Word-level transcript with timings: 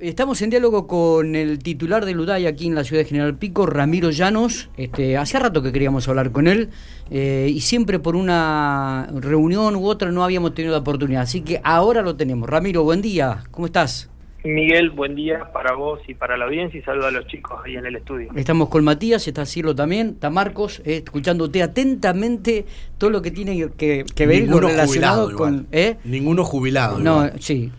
Estamos 0.00 0.42
en 0.42 0.50
diálogo 0.50 0.88
con 0.88 1.36
el 1.36 1.60
titular 1.60 2.04
del 2.04 2.18
UDAI 2.18 2.48
aquí 2.48 2.66
en 2.66 2.74
la 2.74 2.82
ciudad 2.82 3.02
de 3.02 3.08
General 3.08 3.38
Pico, 3.38 3.66
Ramiro 3.66 4.10
Llanos. 4.10 4.68
Este, 4.76 5.16
hace 5.16 5.38
rato 5.38 5.62
que 5.62 5.70
queríamos 5.70 6.08
hablar 6.08 6.32
con 6.32 6.48
él 6.48 6.70
eh, 7.08 7.48
y 7.54 7.60
siempre 7.60 8.00
por 8.00 8.16
una 8.16 9.08
reunión 9.14 9.76
u 9.76 9.86
otra 9.86 10.10
no 10.10 10.24
habíamos 10.24 10.54
tenido 10.54 10.72
la 10.72 10.80
oportunidad. 10.80 11.22
Así 11.22 11.42
que 11.42 11.60
ahora 11.62 12.02
lo 12.02 12.16
tenemos. 12.16 12.50
Ramiro, 12.50 12.82
buen 12.82 13.00
día. 13.00 13.44
¿Cómo 13.52 13.66
estás? 13.66 14.10
Miguel, 14.42 14.90
buen 14.90 15.14
día 15.14 15.52
para 15.52 15.74
vos 15.74 16.00
y 16.08 16.14
para 16.14 16.36
la 16.36 16.46
audiencia 16.46 16.80
y 16.80 16.82
saludo 16.82 17.06
a 17.06 17.12
los 17.12 17.28
chicos 17.28 17.60
ahí 17.64 17.76
en 17.76 17.86
el 17.86 17.94
estudio. 17.94 18.30
Estamos 18.34 18.68
con 18.68 18.82
Matías, 18.82 19.28
está 19.28 19.46
Cirlo 19.46 19.76
también, 19.76 20.14
está 20.14 20.30
Marcos, 20.30 20.80
eh, 20.84 21.02
escuchándote 21.04 21.62
atentamente 21.62 22.66
todo 22.98 23.10
lo 23.10 23.22
que 23.22 23.30
tiene 23.30 23.68
que, 23.76 24.04
que 24.04 24.26
ver 24.26 24.42
Ninguno 24.42 24.66
relacionado 24.66 25.26
jubilado 25.26 25.38
con... 25.38 25.68
¿eh? 25.70 25.96
Ninguno 26.02 26.42
jubilado. 26.42 26.98
No, 26.98 27.26
igual. 27.26 27.40
sí. 27.40 27.70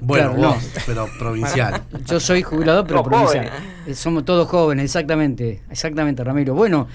Bueno, 0.00 0.34
claro, 0.34 0.54
vos, 0.54 0.70
pero 0.86 1.08
provincial. 1.18 1.82
Yo 2.06 2.20
soy 2.20 2.42
jubilado, 2.42 2.86
pero 2.86 2.98
No, 2.98 3.04
provincial. 3.04 3.50
Eh, 3.86 3.94
Somos 3.94 4.24
todos 4.24 4.48
jóvenes, 4.48 4.84
exactamente. 4.84 5.62
Exactamente, 5.70 6.22
Ramiro. 6.22 6.54
Bueno, 6.54 6.86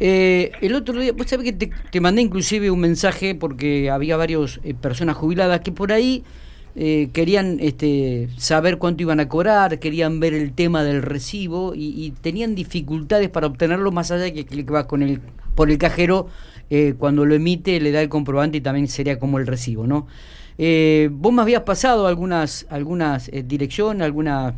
eh, 0.00 0.50
el 0.60 0.74
otro 0.74 0.98
día, 0.98 1.12
vos 1.12 1.26
sabés 1.28 1.44
que 1.44 1.52
te, 1.52 1.70
te 1.90 2.00
mandé 2.00 2.22
inclusive 2.22 2.70
un 2.70 2.80
mensaje 2.80 3.34
porque 3.34 3.90
había 3.90 4.16
varias 4.16 4.58
personas 4.80 5.16
jubiladas 5.16 5.60
que 5.60 5.70
por 5.70 5.92
ahí 5.92 6.24
eh, 6.74 7.10
querían 7.12 7.58
este, 7.60 8.28
saber 8.38 8.78
cuánto 8.78 9.02
iban 9.02 9.20
a 9.20 9.28
cobrar, 9.28 9.78
querían 9.78 10.20
ver 10.20 10.32
el 10.32 10.52
tema 10.52 10.82
del 10.82 11.02
recibo 11.02 11.74
y, 11.74 11.88
y 12.02 12.12
tenían 12.12 12.54
dificultades 12.54 13.28
para 13.28 13.46
obtenerlo 13.46 13.92
más 13.92 14.10
allá 14.10 14.24
de 14.24 14.32
que, 14.32 14.44
que 14.46 14.62
vas 14.64 14.86
con 14.86 15.02
el, 15.02 15.20
por 15.54 15.70
el 15.70 15.76
cajero 15.76 16.28
eh, 16.70 16.94
cuando 16.96 17.26
lo 17.26 17.34
emite 17.34 17.78
le 17.78 17.92
da 17.92 18.00
el 18.00 18.08
comprobante 18.08 18.56
y 18.56 18.60
también 18.62 18.88
sería 18.88 19.18
como 19.18 19.38
el 19.38 19.46
recibo, 19.46 19.86
¿no? 19.86 20.06
Eh, 20.58 21.08
vos 21.12 21.32
me 21.32 21.42
habías 21.42 21.62
pasado 21.62 22.06
algunas 22.06 22.66
algunas 22.70 23.28
eh, 23.28 23.42
direcciones, 23.42 24.02
alguna 24.04 24.54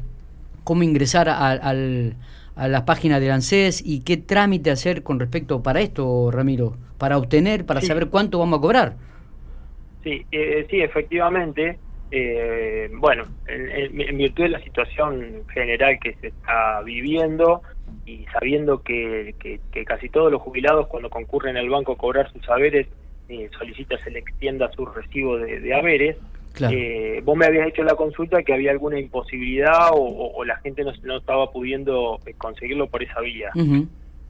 cómo 0.65 0.83
ingresar 0.83 1.29
a, 1.29 1.51
al- 1.51 2.17
a 2.57 2.69
la 2.69 2.85
página 2.85 3.21
del 3.21 3.33
ANSES 3.33 3.83
y 3.85 4.03
qué 4.05 4.17
trámite 4.17 4.71
hacer 4.71 5.03
con 5.03 5.19
respecto 5.21 5.63
para 5.63 5.81
esto, 5.81 6.31
Ramiro, 6.31 6.77
para 6.99 7.19
obtener, 7.19 7.67
para 7.67 7.81
Sí. 7.81 7.87
saber 7.89 8.09
cuánto 8.09 8.39
vamos 8.39 8.59
a 8.59 8.63
cobrar. 8.63 8.97
Sí, 10.03 10.25
eh, 10.31 10.67
sí, 10.71 10.81
efectivamente. 10.81 11.79
eh, 12.17 12.91
bueno, 12.93 13.25
en, 13.49 13.99
en- 14.01 14.17
virtud 14.19 14.45
de 14.45 14.49
la 14.51 14.61
situación 14.61 15.43
general 15.53 15.99
que 16.01 16.15
se 16.21 16.29
está 16.29 16.81
viviendo 16.83 17.63
y 18.07 18.25
sabiendo 18.33 18.83
que, 18.83 19.35
que- 19.41 19.59
que 19.73 19.85
casi 19.85 20.09
todos 20.11 20.31
los 20.31 20.41
jubilados 20.41 20.87
cuando 20.87 21.11
concurren 21.11 21.57
al 21.57 21.69
banco 21.69 21.93
a 21.93 21.97
cobrar 21.97 22.31
sus 22.33 22.49
haberes 22.49 22.87
eh, 23.29 23.49
solicita 23.59 23.97
se 23.99 24.11
le 24.11 24.19
extienda 24.21 24.71
su 24.73 24.85
recibo 24.87 25.39
de, 25.39 25.61
de 25.61 25.75
haberes, 25.75 26.17
Claro. 26.53 26.77
Eh, 26.79 27.21
vos 27.25 27.37
me 27.37 27.47
habías 27.47 27.67
hecho 27.67 27.83
la 27.83 27.97
consulta 27.97 28.45
que 28.45 28.55
había 28.55 28.71
alguna 28.71 28.97
imposibilidad 29.01 29.89
o, 29.91 29.97
o- 29.97 30.37
o 30.37 30.45
la 30.45 30.57
gente 30.59 30.85
no, 30.85 30.93
no 31.03 31.17
estaba 31.17 31.51
pudiendo 31.51 32.21
eh, 32.27 32.35
conseguirlo 32.39 32.87
por 32.87 33.03
esa 33.03 33.21
vía. 33.21 33.51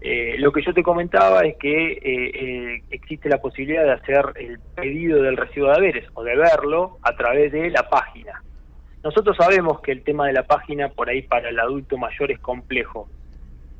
Eh, 0.00 0.36
lo 0.38 0.50
que 0.50 0.62
yo 0.62 0.72
te 0.72 0.82
comentaba 0.82 1.42
es 1.42 1.56
que 1.58 1.98
eh, 2.02 2.82
existe 2.90 3.28
la 3.28 3.42
posibilidad 3.42 3.84
de 3.84 3.92
hacer 3.92 4.24
el 4.36 4.58
pedido 4.74 5.22
del 5.22 5.36
recibo 5.36 5.66
de 5.68 5.74
haberes 5.74 6.04
o 6.14 6.22
de 6.24 6.34
verlo 6.34 6.96
a 7.02 7.14
través 7.14 7.52
de 7.52 7.68
la 7.70 7.88
página. 7.90 8.42
Nosotros 9.02 9.36
sabemos 9.36 9.80
que 9.82 9.92
el 9.92 10.02
tema 10.02 10.26
de 10.26 10.32
la 10.32 10.44
página 10.44 10.88
por 10.88 11.10
ahí 11.10 11.20
para 11.20 11.50
el 11.50 11.60
adulto 11.60 11.98
mayor 11.98 12.30
es 12.32 12.38
complejo, 12.40 13.06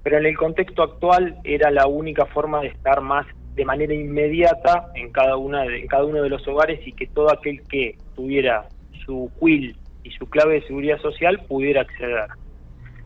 pero 0.03 0.19
en 0.19 0.27
el 0.27 0.37
contexto 0.37 0.83
actual 0.83 1.39
era 1.45 1.71
la 1.71 1.87
única 1.87 2.27
forma 2.27 2.61
de 2.61 2.69
estar 2.69 3.01
más 3.01 3.27
de 3.55 3.65
manera 3.65 3.95
inmediata 3.95 4.89
en 4.95 5.11
cada 5.13 5.37
una 5.37 5.63
de, 5.63 5.81
en 5.81 5.87
cada 5.87 6.05
uno 6.05 6.23
de 6.23 6.29
los 6.29 6.47
hogares 6.49 6.81
y 6.87 6.93
que 6.93 7.07
todo 7.07 7.31
aquel 7.33 7.63
que 7.69 7.97
tuviera 8.17 8.69
su 9.05 9.31
quill 9.41 9.77
y 10.03 10.11
su 10.11 10.27
clave 10.29 10.55
de 10.55 10.67
seguridad 10.67 10.99
social 11.01 11.41
pudiera 11.49 11.83
acceder. 11.83 12.27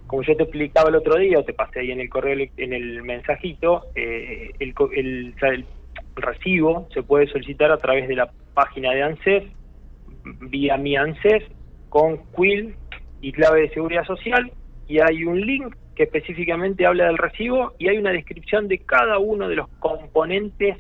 Como 0.07 0.23
yo 0.23 0.35
te 0.37 0.45
explicaba 0.45 0.89
el 0.89 0.97
otro 0.97 1.17
día, 1.19 1.39
o 1.39 1.45
te 1.45 1.53
pasé 1.53 1.81
ahí 1.81 1.91
en 1.91 2.01
el 2.01 2.09
correo, 2.09 2.49
en 2.57 2.73
el 2.73 3.03
mensajito, 3.03 3.83
eh, 3.95 4.51
el, 4.59 4.75
el- 4.97 5.35
el 5.43 5.65
recibo 6.17 6.89
se 6.95 7.03
puede 7.03 7.27
solicitar 7.29 7.71
a 7.71 7.77
través 7.77 8.09
de 8.09 8.17
la 8.17 8.31
página 8.55 8.93
de 8.93 9.03
ANSES, 9.03 9.45
vía 10.41 10.77
mi 10.77 10.97
ANSES, 10.97 11.45
con 11.91 12.19
quill 12.35 12.75
y 13.21 13.33
clave 13.33 13.63
de 13.63 13.71
seguridad 13.71 14.05
social, 14.05 14.51
y 14.89 14.99
hay 15.01 15.25
un 15.25 15.41
link 15.41 15.75
que 15.99 16.05
específicamente 16.05 16.87
habla 16.87 17.07
del 17.07 17.19
recibo 17.19 17.75
y 17.77 17.89
hay 17.89 17.99
una 17.99 18.13
descripción 18.13 18.69
de 18.69 18.79
cada 18.79 19.19
uno 19.19 19.49
de 19.49 19.57
los 19.57 19.69
componentes 19.81 20.77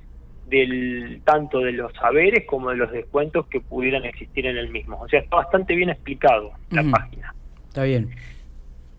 del 0.46 1.20
tanto 1.24 1.58
de 1.58 1.72
los 1.72 1.92
saberes 1.94 2.46
como 2.46 2.70
de 2.70 2.76
los 2.76 2.92
descuentos 2.92 3.48
que 3.48 3.60
pudieran 3.60 4.04
existir 4.04 4.46
en 4.46 4.56
el 4.56 4.68
mismo. 4.70 4.96
O 5.00 5.08
sea, 5.08 5.18
está 5.18 5.34
bastante 5.34 5.74
bien 5.74 5.90
explicado 5.90 6.52
la 6.70 6.84
página. 6.84 7.34
Está 7.66 7.82
bien. 7.82 8.10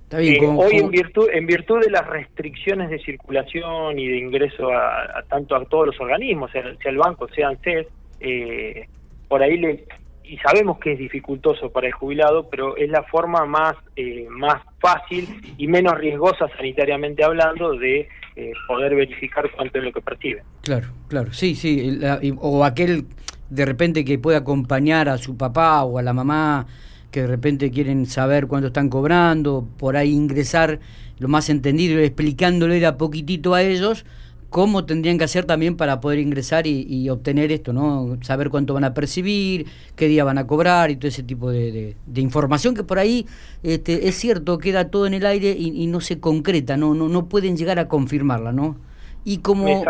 Está 0.03 0.17
bien. 0.17 0.43
Eh, 0.43 0.47
hoy 0.47 0.75
en 0.75 0.89
virtud 0.89 1.29
en 1.31 1.45
virtud 1.45 1.79
de 1.85 1.89
las 1.89 2.05
restricciones 2.05 2.89
de 2.89 2.99
circulación 2.99 3.97
y 3.97 4.09
de 4.09 4.17
ingreso 4.17 4.73
a, 4.73 5.19
a 5.19 5.23
tanto 5.29 5.55
a 5.55 5.63
todos 5.63 5.87
los 5.87 6.01
organismos 6.01 6.51
sea, 6.51 6.63
sea 6.63 6.91
el 6.91 6.97
banco 6.97 7.29
sea 7.29 7.47
ANSES 7.47 7.87
eh, 8.19 8.89
por 9.29 9.41
ahí 9.41 9.57
le 9.57 9.85
y 10.29 10.37
sabemos 10.37 10.77
que 10.79 10.93
es 10.93 10.99
dificultoso 10.99 11.71
para 11.71 11.87
el 11.87 11.93
jubilado 11.93 12.47
pero 12.49 12.77
es 12.77 12.89
la 12.89 13.03
forma 13.03 13.45
más 13.45 13.75
eh, 13.95 14.27
más 14.29 14.61
fácil 14.79 15.27
y 15.57 15.67
menos 15.67 15.97
riesgosa 15.97 16.47
sanitariamente 16.55 17.23
hablando 17.23 17.73
de 17.73 18.07
eh, 18.35 18.51
poder 18.67 18.95
verificar 18.95 19.49
cuánto 19.55 19.79
es 19.79 19.83
lo 19.83 19.91
que 19.91 20.01
percibe 20.01 20.43
Claro, 20.61 20.87
claro, 21.07 21.33
sí, 21.33 21.55
sí. 21.55 21.97
la- 21.97 22.19
y- 22.21 22.33
o 22.37 22.63
aquel 22.63 23.05
de 23.49 23.65
repente 23.65 24.05
que 24.05 24.19
puede 24.19 24.37
acompañar 24.37 25.09
a 25.09 25.17
su 25.17 25.35
papá 25.35 25.83
o 25.83 25.97
a 25.97 26.03
la 26.03 26.13
mamá 26.13 26.67
que 27.11 27.21
de 27.21 27.27
repente 27.27 27.71
quieren 27.71 28.05
saber 28.05 28.45
cuánto 28.45 28.67
están 28.67 28.87
cobrando, 28.87 29.67
por 29.79 29.97
ahí 29.97 30.11
ingresar 30.11 30.79
lo 31.17 31.27
más 31.27 31.49
entendido, 31.49 31.99
explicándole 31.99 32.85
a 32.85 32.97
poquitito 32.97 33.55
a 33.55 33.63
ellos 33.63 34.05
cómo 34.49 34.85
tendrían 34.85 35.17
que 35.17 35.23
hacer 35.25 35.45
también 35.45 35.77
para 35.77 35.99
poder 36.01 36.19
ingresar 36.19 36.65
y, 36.67 36.81
y 36.89 37.09
obtener 37.09 37.51
esto, 37.51 37.71
¿no? 37.73 38.17
Saber 38.21 38.49
cuánto 38.49 38.73
van 38.73 38.83
a 38.83 38.93
percibir, 38.93 39.67
qué 39.95 40.07
día 40.07 40.23
van 40.23 40.37
a 40.37 40.47
cobrar 40.47 40.91
y 40.91 40.95
todo 40.95 41.07
ese 41.09 41.23
tipo 41.23 41.51
de, 41.51 41.71
de- 41.71 41.97
de 42.05 42.21
información 42.21 42.73
que 42.75 42.83
por 42.83 42.99
ahí 42.99 43.25
este, 43.63 44.07
es 44.07 44.15
cierto, 44.15 44.57
queda 44.57 44.89
todo 44.89 45.05
en 45.07 45.13
el 45.13 45.25
aire 45.25 45.55
y, 45.57 45.83
y 45.83 45.87
no 45.87 46.01
se 46.01 46.19
concreta, 46.19 46.77
no, 46.77 46.93
no, 46.95 47.09
no 47.09 47.27
pueden 47.29 47.57
llegar 47.57 47.79
a 47.79 47.87
confirmarla, 47.87 48.51
¿no? 48.51 48.77
Y 49.25 49.39
como 49.39 49.89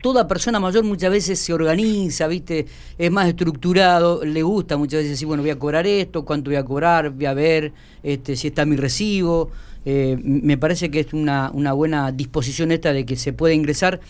toda 0.00 0.26
persona 0.26 0.58
mayor 0.58 0.84
muchas 0.84 1.10
veces 1.10 1.38
se 1.38 1.52
organiza, 1.52 2.26
¿viste? 2.26 2.66
Es 2.98 3.10
más 3.10 3.28
estructurado, 3.28 4.24
le 4.24 4.42
gusta 4.42 4.76
muchas 4.78 4.98
veces 5.00 5.10
decir, 5.12 5.26
bueno, 5.28 5.42
voy 5.42 5.50
a 5.50 5.58
cobrar 5.58 5.86
esto, 5.86 6.24
cuánto 6.24 6.50
voy 6.50 6.56
a 6.56 6.64
cobrar, 6.64 7.10
voy 7.10 7.26
a 7.26 7.34
ver 7.34 7.72
este, 8.02 8.36
si 8.36 8.48
está 8.48 8.64
mi 8.64 8.76
recibo. 8.76 9.50
Eh, 9.84 10.16
me 10.22 10.58
parece 10.58 10.90
que 10.90 11.00
es 11.00 11.12
una, 11.12 11.50
una 11.52 11.72
buena 11.72 12.12
disposición 12.12 12.70
esta 12.72 12.92
de 12.92 13.06
que 13.06 13.16
se 13.16 13.32
puede 13.32 13.54
ingresar 13.54 14.00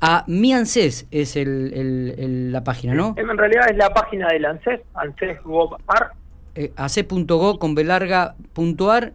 a 0.00 0.24
Mi 0.28 0.52
ANSES, 0.54 1.06
es 1.10 1.36
el, 1.36 1.72
el- 1.74 2.14
el- 2.18 2.52
la 2.52 2.62
página, 2.64 2.94
¿no? 2.94 3.14
en 3.16 3.36
realidad 3.36 3.68
es 3.70 3.76
la 3.76 3.90
página 3.90 4.28
del 4.28 4.44
ANSES 4.46 4.80
ANSES.gov.ar 4.94 6.12
Eh, 6.54 6.72
ac.go 6.76 7.58
con 7.58 7.74
belarga.ar 7.74 9.12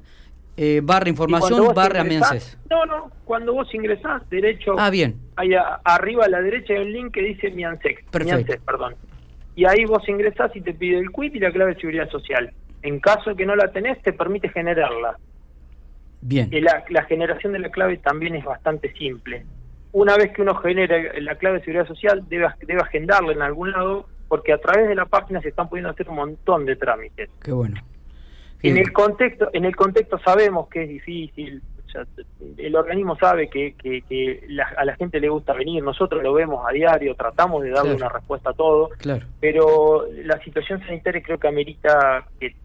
eh, 0.56 0.81
barra 0.84 1.09
información 1.09 1.73
barra 1.73 2.02
ANSES. 2.02 2.57
No, 2.69 2.85
no, 2.85 3.09
cuando 3.25 3.53
vos 3.53 3.73
ingresás, 3.73 4.22
derecho, 4.29 4.75
Ah, 4.78 4.90
bien. 4.91 5.16
ahí 5.35 5.53
a- 5.56 5.79
arriba 5.84 6.25
a 6.25 6.29
la 6.29 6.41
derecha 6.41 6.73
hay 6.73 6.81
un 6.81 6.91
link 6.94 7.13
que 7.13 7.22
dice 7.22 7.50
Mi 7.52 7.63
ANSES, 7.63 7.97
Perfecto. 8.12 8.35
Mi 8.38 8.41
ANSES, 8.44 8.62
perdón. 8.66 8.96
Y 9.56 9.66
ahí 9.66 9.85
vos 9.85 10.07
ingresás 10.07 10.56
y 10.56 10.62
te 10.62 10.73
pide 10.73 11.00
el 11.00 11.12
quit 11.12 11.35
y 11.35 11.40
la 11.40 11.52
clave 11.52 11.73
de 11.75 11.79
seguridad 11.81 12.09
social. 12.09 12.52
En 12.81 13.00
caso 13.00 13.31
de 13.31 13.35
que 13.35 13.46
no 13.46 13.56
la 13.56 13.72
tenés, 13.72 14.02
te 14.03 14.12
permite 14.13 14.50
generarla. 14.50 15.18
Bien. 16.25 16.50
La, 16.63 16.84
la 16.89 17.03
generación 17.03 17.53
de 17.53 17.59
la 17.59 17.69
clave 17.69 17.97
también 17.97 18.35
es 18.35 18.45
bastante 18.45 18.94
simple. 18.94 19.45
Una 19.91 20.16
vez 20.17 20.31
que 20.31 20.41
uno 20.41 20.56
genera 20.56 20.97
la 21.19 21.35
clave 21.35 21.59
de 21.59 21.66
seguridad 21.66 21.88
social, 21.88 22.23
debe, 22.29 22.47
debe 22.66 22.81
agendarla 22.81 23.31
en 23.34 23.41
algún 23.41 23.72
lado, 23.72 24.07
porque 24.28 24.53
a 24.53 24.57
través 24.57 24.88
de 24.88 24.95
la 24.95 25.06
página 25.06 25.41
se 25.41 25.50
están 25.50 25.69
pudiendo 25.69 25.89
hacer 25.91 26.09
un 26.09 26.16
montón 26.16 26.66
de 26.66 26.75
trámites. 26.75 27.29
Qué 27.44 27.51
bueno. 27.51 27.75
En 28.63 28.78
el 28.78 28.94
contexto, 28.94 29.50
en 29.53 29.66
el 29.66 29.75
contexto 29.75 30.17
sabemos 30.19 30.70
que 30.70 30.84
es 30.84 30.90
difícil, 30.90 31.61
el 32.58 32.75
organismo 32.75 33.16
sabe 33.17 33.49
que, 33.49 33.75
que, 33.75 34.02
que 34.03 34.43
la- 34.47 34.73
a 34.78 34.85
la 34.85 34.96
gente 34.96 35.20
le 35.20 35.29
gusta 35.29 35.53
venir, 35.53 35.84
nosotros 35.84 36.23
lo 36.23 36.34
vemos 36.34 36.66
a 36.67 36.72
diario, 36.72 37.14
tratamos 37.16 37.61
de 37.61 37.70
darle 37.70 37.91
Claro. 37.96 38.05
una 38.08 38.17
respuesta 38.17 38.49
a 38.49 38.53
todo, 38.53 38.90
Claro. 38.97 39.25
pero 39.40 40.05
la 40.23 40.40
situación 40.43 40.79
sanitaria 40.79 41.22
creo 41.22 41.37
que 41.37 41.47
amerita 41.47 42.25
que, 42.40 42.55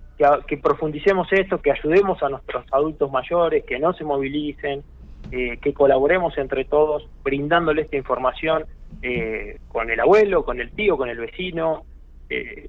que, 0.46 0.56
profundicemos 0.56 1.28
esto, 1.30 1.60
que 1.60 1.70
ayudemos 1.70 2.22
a 2.22 2.28
nuestros 2.28 2.64
adultos 2.72 3.10
mayores, 3.10 3.64
que 3.64 3.78
no 3.78 3.92
se 3.92 4.04
movilicen, 4.04 4.82
eh, 5.30 5.58
que 5.62 5.72
colaboremos 5.72 6.36
entre 6.38 6.64
todos, 6.64 7.08
brindándole 7.22 7.82
esta 7.82 7.96
información 7.96 8.64
eh, 9.02 9.58
con 9.68 9.90
el 9.90 10.00
abuelo, 10.00 10.44
con 10.44 10.60
el 10.60 10.70
tío, 10.72 10.96
con 10.96 11.08
el 11.08 11.18
vecino. 11.18 11.84
eh, 12.30 12.68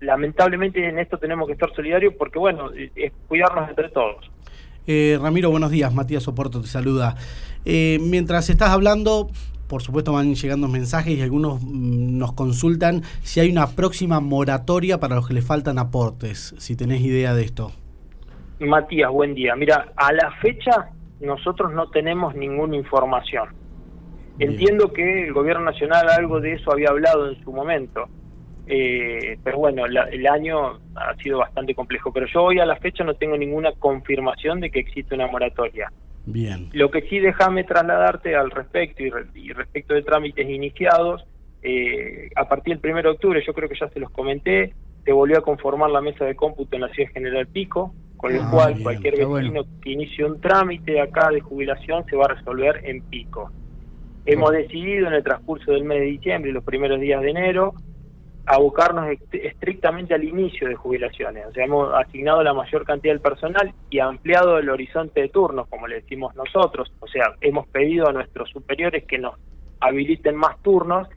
lamentablemente 0.00 0.86
en 0.86 0.98
esto 0.98 1.16
tenemos 1.16 1.46
que 1.46 1.52
estar 1.52 1.72
solidarios 1.74 2.14
porque, 2.18 2.38
bueno, 2.38 2.70
es 2.74 3.12
cuidarnos 3.28 3.68
entre 3.68 3.88
todos. 3.88 4.30
Ramiro, 5.20 5.48
buenos 5.50 5.70
días. 5.70 5.94
Matías 5.94 6.24
Soporto 6.24 6.60
te 6.60 6.66
saluda. 6.66 7.14
Mientras 7.64 8.50
estás 8.50 8.70
hablando, 8.70 9.30
por 9.72 9.80
supuesto 9.80 10.12
van 10.12 10.34
llegando 10.34 10.68
mensajes 10.68 11.16
y 11.16 11.22
algunos 11.22 11.62
mm, 11.62 12.18
nos 12.18 12.34
consultan 12.34 13.00
si 13.22 13.40
hay 13.40 13.50
una 13.50 13.68
próxima 13.68 14.20
moratoria 14.20 15.00
para 15.00 15.14
los 15.14 15.26
que 15.26 15.32
les 15.32 15.46
faltan 15.46 15.78
aportes, 15.78 16.54
si 16.58 16.76
tenés 16.76 17.00
idea 17.00 17.32
de 17.32 17.42
esto. 17.42 17.72
Matías, 18.60 19.10
buen 19.10 19.34
día. 19.34 19.56
Mira, 19.56 19.94
a 19.96 20.12
la 20.12 20.30
fecha 20.42 20.90
nosotros 21.20 21.72
no 21.72 21.88
tenemos 21.88 22.34
ninguna 22.34 22.76
información. 22.76 23.48
Entiendo 24.38 24.92
que 24.92 25.28
el 25.28 25.32
gobierno 25.32 25.64
nacional 25.64 26.06
algo 26.10 26.38
de 26.38 26.52
eso 26.52 26.70
había 26.70 26.90
hablado 26.90 27.30
en 27.30 27.42
su 27.42 27.50
momento, 27.50 28.10
eh, 28.66 29.38
pero 29.42 29.56
bueno, 29.56 29.86
el 29.86 30.26
año 30.26 30.80
ha 30.96 31.16
sido 31.22 31.38
bastante 31.38 31.74
complejo. 31.74 32.12
Pero 32.12 32.26
yo 32.26 32.42
hoy 32.42 32.58
a 32.58 32.66
la 32.66 32.76
fecha 32.76 33.04
no 33.04 33.14
tengo 33.14 33.38
ninguna 33.38 33.72
confirmación 33.78 34.60
de 34.60 34.70
que 34.70 34.80
existe 34.80 35.14
una 35.14 35.28
moratoria. 35.28 35.90
Bien. 36.26 36.68
Lo 36.72 36.90
que 36.90 37.02
sí 37.02 37.18
déjame 37.18 37.64
trasladarte 37.64 38.36
al 38.36 38.50
respecto 38.50 39.02
y, 39.02 39.52
respecto 39.52 39.94
de 39.94 40.02
trámites 40.02 40.48
iniciados, 40.48 41.24
eh, 41.62 42.30
a 42.36 42.48
partir 42.48 42.78
del 42.78 42.92
1 42.92 43.02
de 43.02 43.08
octubre, 43.08 43.42
yo 43.46 43.54
creo 43.54 43.68
que 43.68 43.78
ya 43.78 43.88
se 43.88 44.00
los 44.00 44.10
comenté, 44.10 44.74
se 45.04 45.12
volvió 45.12 45.38
a 45.38 45.42
conformar 45.42 45.90
la 45.90 46.00
mesa 46.00 46.24
de 46.24 46.36
cómputo 46.36 46.76
en 46.76 46.82
la 46.82 46.88
ciudad 46.88 47.10
general 47.12 47.46
Pico, 47.48 47.94
con 48.16 48.34
lo 48.34 48.42
ah, 48.42 48.50
cual 48.52 48.82
cualquier 48.82 49.16
vecino 49.16 49.64
que 49.82 49.90
inicie 49.90 50.24
un 50.24 50.40
trámite 50.40 51.00
acá 51.00 51.30
de 51.30 51.40
jubilación 51.40 52.04
se 52.06 52.16
va 52.16 52.26
a 52.26 52.34
resolver 52.34 52.80
en 52.84 53.02
Pico. 53.02 53.50
Hemos 54.24 54.52
decidido 54.52 55.08
en 55.08 55.14
el 55.14 55.24
transcurso 55.24 55.72
del 55.72 55.84
mes 55.84 55.98
de 55.98 56.06
diciembre 56.06 56.50
y 56.50 56.54
los 56.54 56.62
primeros 56.62 57.00
días 57.00 57.20
de 57.20 57.30
enero 57.30 57.74
abocarnos 58.46 59.06
estrictamente 59.32 60.14
al 60.14 60.24
inicio 60.24 60.68
de 60.68 60.74
jubilaciones. 60.74 61.46
O 61.46 61.52
sea, 61.52 61.64
hemos 61.64 61.92
asignado 61.94 62.42
la 62.42 62.54
mayor 62.54 62.84
cantidad 62.84 63.14
del 63.14 63.20
personal 63.20 63.72
y 63.90 64.00
ampliado 64.00 64.58
el 64.58 64.68
horizonte 64.68 65.20
de 65.20 65.28
turnos, 65.28 65.68
como 65.68 65.86
le 65.86 65.96
decimos 65.96 66.34
nosotros. 66.34 66.92
O 67.00 67.06
sea, 67.06 67.34
hemos 67.40 67.66
pedido 67.68 68.08
a 68.08 68.12
nuestros 68.12 68.50
superiores 68.50 69.04
que 69.04 69.18
nos 69.18 69.36
habiliten 69.80 70.36
más 70.36 70.60
turnos 70.62 71.08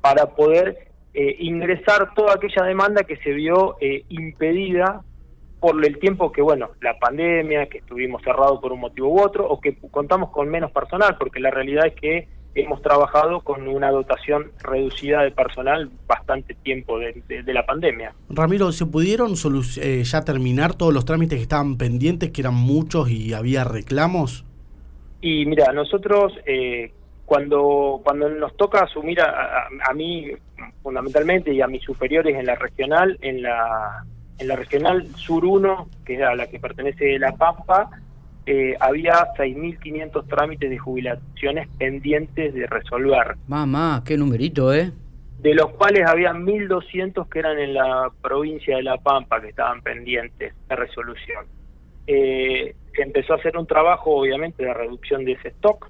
para 0.00 0.26
poder 0.26 0.90
eh, 1.12 1.36
ingresar 1.40 2.14
toda 2.14 2.34
aquella 2.34 2.64
demanda 2.64 3.02
que 3.02 3.16
se 3.16 3.32
vio 3.32 3.76
eh, 3.80 4.04
impedida 4.08 5.02
por 5.58 5.84
el 5.84 5.98
tiempo 5.98 6.32
que, 6.32 6.40
bueno, 6.40 6.70
la 6.80 6.98
pandemia, 6.98 7.66
que 7.66 7.78
estuvimos 7.78 8.22
cerrados 8.22 8.60
por 8.60 8.72
un 8.72 8.80
motivo 8.80 9.08
u 9.08 9.20
otro, 9.20 9.46
o 9.46 9.60
que 9.60 9.76
contamos 9.90 10.30
con 10.30 10.48
menos 10.48 10.72
personal, 10.72 11.16
porque 11.18 11.38
la 11.38 11.50
realidad 11.50 11.86
es 11.86 11.94
que 11.94 12.28
hemos 12.54 12.82
trabajado 12.82 13.40
con 13.40 13.68
una 13.68 13.90
dotación 13.90 14.50
reducida 14.62 15.22
de 15.22 15.30
personal 15.30 15.90
bastante 16.06 16.54
tiempo 16.54 16.98
de, 16.98 17.42
la 17.46 17.64
pandemia. 17.64 18.12
Ramiro, 18.28 18.72
¿se 18.72 18.86
pudieron 18.86 19.34
eh, 19.80 20.02
ya 20.04 20.24
terminar 20.24 20.74
todos 20.74 20.92
los 20.92 21.04
trámites 21.04 21.38
que 21.38 21.42
estaban 21.42 21.76
pendientes, 21.76 22.30
que 22.30 22.40
eran 22.40 22.54
muchos 22.54 23.10
y 23.10 23.32
había 23.34 23.64
reclamos? 23.64 24.44
Y 25.20 25.46
mira, 25.46 25.72
nosotros 25.72 26.32
eh, 26.46 26.92
cuando 27.26 28.00
cuando 28.02 28.28
nos 28.28 28.56
toca 28.56 28.80
asumir 28.80 29.20
a, 29.20 29.68
a, 29.88 29.94
mí 29.94 30.26
fundamentalmente 30.82 31.52
y 31.52 31.60
a 31.60 31.66
mis 31.66 31.82
superiores 31.82 32.36
en 32.36 32.46
la 32.46 32.54
regional, 32.54 33.18
en 33.20 33.42
la 33.42 34.04
en 34.38 34.48
la 34.48 34.56
regional 34.56 35.06
Sur 35.16 35.44
1, 35.44 35.88
que 36.04 36.14
es 36.14 36.22
a 36.22 36.34
la 36.34 36.46
que 36.46 36.58
pertenece 36.58 37.18
La 37.18 37.32
Pampa, 37.32 37.90
eh, 38.46 38.74
había 38.80 39.14
6.500 39.36 40.26
trámites 40.28 40.70
de 40.70 40.78
jubilaciones 40.78 41.68
pendientes 41.78 42.54
de 42.54 42.66
resolver. 42.66 43.36
Mamá, 43.46 44.02
qué 44.04 44.16
numerito, 44.16 44.72
¿eh? 44.72 44.92
De 45.38 45.54
los 45.54 45.70
cuales 45.70 46.06
había 46.06 46.32
1.200 46.32 47.28
que 47.28 47.38
eran 47.38 47.58
en 47.58 47.74
la 47.74 48.10
provincia 48.22 48.76
de 48.76 48.82
La 48.82 48.98
Pampa, 48.98 49.40
que 49.40 49.48
estaban 49.48 49.82
pendientes 49.82 50.54
de 50.68 50.76
resolución. 50.76 51.46
Eh, 52.06 52.74
se 52.94 53.02
empezó 53.02 53.34
a 53.34 53.36
hacer 53.36 53.56
un 53.56 53.66
trabajo, 53.66 54.16
obviamente, 54.16 54.64
de 54.64 54.74
reducción 54.74 55.24
de 55.24 55.32
ese 55.32 55.48
stock, 55.48 55.88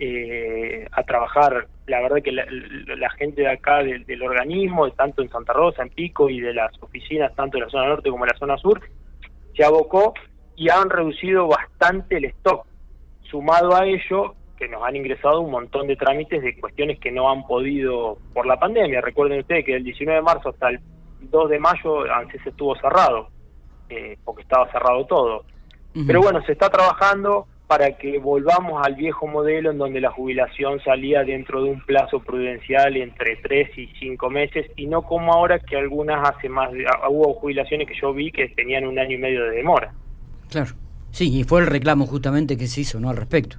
eh, 0.00 0.86
a 0.92 1.02
trabajar, 1.02 1.66
la 1.86 2.00
verdad 2.00 2.22
que 2.22 2.30
la, 2.30 3.10
gente 3.18 3.42
de 3.42 3.50
acá 3.50 3.82
del, 3.82 4.22
organismo, 4.22 4.88
tanto 4.92 5.22
en 5.22 5.28
Santa 5.28 5.52
Rosa, 5.52 5.82
en 5.82 5.90
Pico 5.90 6.30
y 6.30 6.40
de 6.40 6.54
las 6.54 6.72
oficinas, 6.80 7.34
tanto 7.34 7.58
de 7.58 7.64
la 7.64 7.70
zona 7.70 7.88
norte 7.88 8.08
como 8.08 8.24
de 8.24 8.30
la 8.32 8.38
zona 8.38 8.56
sur, 8.58 8.80
se 9.56 9.64
abocó 9.64 10.14
y 10.58 10.68
han 10.70 10.90
reducido 10.90 11.46
bastante 11.46 12.16
el 12.16 12.24
stock. 12.26 12.66
Sumado 13.30 13.76
a 13.76 13.86
ello, 13.86 14.34
que 14.58 14.68
nos 14.68 14.82
han 14.82 14.96
ingresado 14.96 15.40
un 15.40 15.52
montón 15.52 15.86
de 15.86 15.94
trámites 15.94 16.42
de 16.42 16.58
cuestiones 16.58 16.98
que 16.98 17.12
no 17.12 17.30
han 17.30 17.46
podido 17.46 18.18
por 18.34 18.44
la 18.44 18.58
pandemia. 18.58 19.00
Recuerden 19.00 19.38
ustedes 19.40 19.64
que 19.64 19.74
del 19.74 19.84
19 19.84 20.16
de 20.16 20.22
marzo 20.22 20.48
hasta 20.48 20.70
el 20.70 20.80
2 21.20 21.50
de 21.50 21.58
mayo 21.60 22.12
ANSES 22.12 22.44
estuvo 22.44 22.74
cerrado, 22.76 23.28
eh, 23.88 24.18
porque 24.24 24.42
estaba 24.42 24.70
cerrado 24.72 25.06
todo. 25.06 25.44
Pero 26.06 26.20
bueno, 26.20 26.42
se 26.44 26.52
está 26.52 26.68
trabajando 26.68 27.46
para 27.66 27.96
que 27.96 28.18
volvamos 28.18 28.84
al 28.84 28.94
viejo 28.94 29.26
modelo 29.26 29.70
en 29.70 29.78
donde 29.78 30.00
la 30.00 30.10
jubilación 30.10 30.80
salía 30.80 31.22
dentro 31.24 31.62
de 31.62 31.70
un 31.70 31.80
plazo 31.80 32.20
prudencial 32.20 32.96
entre 32.96 33.36
3 33.36 33.78
y 33.78 33.86
5 33.98 34.30
meses 34.30 34.70
y 34.76 34.86
no 34.86 35.02
como 35.02 35.32
ahora 35.32 35.58
que 35.58 35.76
algunas 35.76 36.28
hace 36.30 36.48
más, 36.48 36.70
hubo 37.08 37.34
jubilaciones 37.34 37.88
que 37.88 37.98
yo 38.00 38.12
vi 38.12 38.30
que 38.32 38.48
tenían 38.48 38.86
un 38.86 38.98
año 38.98 39.16
y 39.16 39.18
medio 39.18 39.44
de 39.44 39.50
demora. 39.50 39.92
Claro. 40.50 40.70
Sí, 41.10 41.38
y 41.38 41.44
fue 41.44 41.60
el 41.60 41.66
reclamo 41.66 42.06
justamente 42.06 42.56
que 42.56 42.66
se 42.66 42.82
hizo, 42.82 43.00
¿no? 43.00 43.10
Al 43.10 43.16
respecto. 43.16 43.56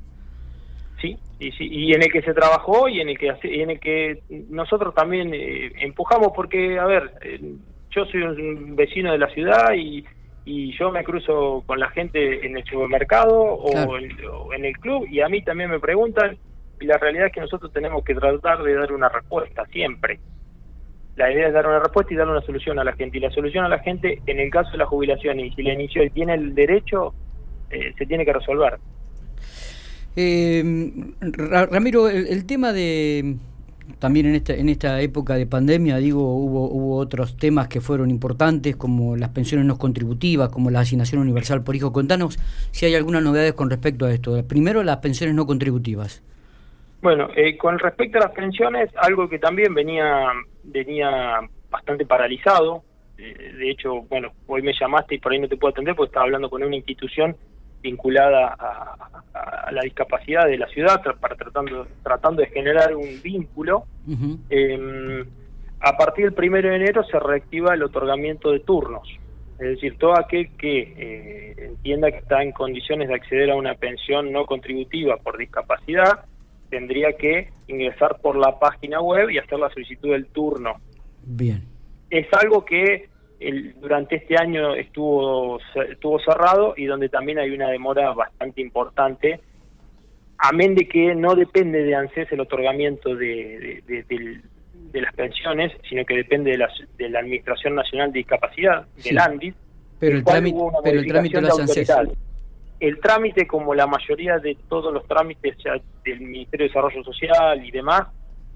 Sí, 1.02 1.18
y, 1.40 1.52
sí, 1.52 1.68
y 1.68 1.94
en 1.94 2.04
el 2.04 2.12
que 2.12 2.22
se 2.22 2.34
trabajó 2.34 2.90
y 2.90 3.00
en 3.00 3.10
el 3.10 3.18
que 3.18 3.34
en 3.44 3.70
el 3.70 3.80
que 3.80 4.22
nosotros 4.50 4.94
también 4.94 5.34
eh, 5.34 5.72
empujamos 5.80 6.30
porque, 6.36 6.78
a 6.78 6.86
ver, 6.86 7.14
eh, 7.22 7.56
yo 7.92 8.06
soy 8.06 8.22
un 8.22 8.76
vecino 8.76 9.12
de 9.12 9.18
la 9.18 9.30
ciudad 9.30 9.74
y, 9.74 10.06
y 10.46 10.76
yo 10.78 10.92
me 10.92 11.04
cruzo 11.04 11.64
con 11.66 11.80
la 11.80 11.90
gente 11.90 12.46
en 12.46 12.58
el 12.58 12.64
supermercado 12.66 13.40
o, 13.40 13.98
en, 13.98 14.66
el 14.66 14.78
club 14.80 15.08
y 15.10 15.22
a 15.22 15.30
mí 15.30 15.42
también 15.44 15.70
me 15.70 15.80
preguntan 15.80 16.38
y 16.82 16.86
la 16.86 16.98
realidad 16.98 17.28
es 17.28 17.34
que 17.34 17.42
nosotros 17.42 17.72
tenemos 17.72 18.04
que 18.04 18.16
tratar 18.16 18.64
de 18.64 18.74
dar 18.74 18.92
una 18.92 19.10
respuesta 19.10 19.66
siempre. 19.68 20.20
La 21.20 21.30
idea 21.34 21.48
es 21.50 21.54
dar 21.54 21.68
una 21.68 21.80
respuesta 21.80 22.14
y 22.14 22.16
dar 22.16 22.30
una 22.30 22.40
solución 22.42 22.80
a 22.80 22.84
la 22.86 22.94
gente. 22.94 23.18
Y 23.18 23.20
la 23.22 23.30
solución 23.30 23.66
a 23.66 23.68
la 23.68 23.80
gente, 23.80 24.22
en 24.26 24.40
el 24.40 24.50
caso 24.50 24.72
de 24.72 24.78
la 24.78 24.86
jubilación, 24.86 25.38
y 25.42 25.52
si 25.52 25.64
la 25.64 25.74
inició 25.74 26.02
y 26.02 26.10
tiene 26.12 26.34
el 26.34 26.56
derecho, 26.56 27.14
eh, 27.70 27.94
se 27.98 28.06
tiene 28.06 28.24
que 28.24 28.32
resolver. 28.32 28.78
Eh, 30.16 30.64
Ramiro, 31.20 32.08
el, 32.08 32.46
tema 32.46 32.72
de 32.72 33.36
también 34.00 34.28
en 34.28 34.36
esta 34.36 34.54
en 34.54 34.70
esta 34.70 35.02
época 35.02 35.36
de 35.36 35.46
pandemia 35.46 35.98
digo 35.98 36.22
hubo 36.22 36.70
hubo 36.70 36.98
otros 36.98 37.36
temas 37.38 37.68
que 37.68 37.82
fueron 37.82 38.10
importantes 38.12 38.76
como 38.76 39.16
las 39.16 39.30
pensiones 39.30 39.66
no 39.66 39.78
contributivas 39.78 40.50
como 40.50 40.70
la 40.70 40.82
asignación 40.82 41.22
universal 41.22 41.64
por 41.64 41.76
hijo 41.76 41.92
contanos 41.92 42.38
si 42.72 42.86
hay 42.86 42.94
algunas 42.94 43.24
novedades 43.24 43.54
con 43.54 43.70
respecto 43.70 44.06
a 44.06 44.12
esto 44.12 44.46
primero 44.48 44.84
las 44.84 44.98
pensiones 44.98 45.36
no 45.36 45.48
contributivas 45.48 46.22
bueno, 47.02 47.30
eh, 47.36 47.58
con 47.58 47.80
respecto 47.80 48.18
a 48.18 48.22
las 48.22 48.32
pensiones, 48.32 48.90
algo 48.98 49.30
que 49.30 49.40
también 49.40 49.74
venía, 49.74 50.28
venía 50.72 51.40
bastante 51.70 52.06
paralizado. 52.06 52.84
Eh, 53.18 53.54
de 53.58 53.72
hecho, 53.72 54.02
bueno, 54.04 54.32
hoy 54.48 54.62
me 54.62 54.74
llamaste 54.80 55.16
y 55.16 55.20
por 55.20 55.32
ahí 55.32 55.40
no 55.40 55.48
te 55.48 55.58
puedo 55.58 55.72
atender 55.72 55.96
porque 55.96 56.10
estaba 56.10 56.26
hablando 56.26 56.50
con 56.50 56.64
una 56.64 56.76
institución 56.76 57.36
vinculada 57.82 58.56
a, 58.60 59.72
la 59.72 59.82
discapacidad 59.84 60.48
de 60.48 60.58
la 60.58 60.68
ciudad, 60.68 61.02
para 61.20 61.36
tratando, 61.36 61.88
tratando 62.04 62.42
de 62.42 62.48
generar 62.48 62.96
un 62.96 63.22
vínculo. 63.22 63.86
Em, 64.50 65.26
a 65.80 65.96
partir 65.96 66.26
del 66.26 66.34
primero 66.34 66.70
de 66.70 66.76
enero 66.76 67.04
se 67.04 67.20
reactiva 67.20 67.74
el 67.74 67.84
otorgamiento 67.84 68.52
de 68.52 68.60
turnos. 68.60 69.08
Es 69.60 69.76
decir, 69.76 69.98
todo 69.98 70.18
aquel 70.18 70.50
que 70.58 70.94
eh, 70.98 71.66
entienda 71.68 72.12
que 72.12 72.18
está 72.18 72.42
en 72.42 72.52
condiciones 72.52 73.10
de 73.10 73.16
acceder 73.16 73.52
a 73.52 73.56
una 73.56 73.76
pensión 73.76 74.32
no 74.32 74.46
contributiva 74.46 75.18
por 75.18 75.38
discapacidad, 75.38 76.26
tendría 76.70 77.14
que 77.14 77.50
ingresar 77.68 78.20
por 78.22 78.36
la 78.36 78.60
página 78.60 79.02
web 79.02 79.30
y 79.30 79.38
hacer 79.38 79.60
la 79.60 79.70
solicitud 79.70 80.12
del 80.12 80.28
turno. 80.28 80.76
Bien. 81.24 81.64
Es 82.10 82.28
algo 82.34 82.66
que 82.66 83.10
durante 83.80 84.18
este 84.18 84.38
año 84.38 84.76
estuvo, 84.76 85.60
estuvo 85.90 86.20
cerrado 86.20 86.74
y 86.76 86.86
donde 86.86 87.10
también 87.10 87.40
hay 87.40 87.52
una 87.52 87.70
demora 87.70 88.14
bastante 88.14 88.62
importante, 88.62 89.40
amén 90.38 90.76
de 90.76 90.88
que 90.88 91.16
no 91.16 91.36
depende 91.36 91.84
de 91.84 91.96
ANSES 91.96 92.32
el 92.32 92.42
otorgamiento 92.42 93.16
de, 93.16 93.82
de, 93.88 95.02
las 95.02 95.14
pensiones, 95.14 95.72
sino 95.88 96.04
que 96.04 96.16
depende 96.16 96.52
de 96.52 96.58
la, 96.58 96.70
de 96.98 97.10
la 97.10 97.20
Administración 97.20 97.76
Nacional 97.76 98.12
de 98.12 98.20
Discapacidad, 98.20 98.88
del 99.04 99.20
ANDIS. 99.20 99.56
Pero 100.00 100.18
el, 100.18 100.24
trámite, 100.24 100.58
pero 100.84 101.00
el 101.00 101.08
trámite 101.08 101.42
lo 101.42 101.48
hace 101.48 101.62
ANSES 101.62 101.92
el 102.80 103.00
trámite, 103.00 103.46
como 103.46 103.74
la 103.74 103.88
mayoría 103.88 104.38
de 104.40 104.58
todos 104.68 104.94
los 104.94 105.06
trámites 105.08 105.58
del 106.04 106.22
Ministerio 106.22 106.66
de 106.66 106.70
Desarrollo 106.70 107.04
Social 107.04 107.66
y 107.66 107.72
demás, 107.72 108.08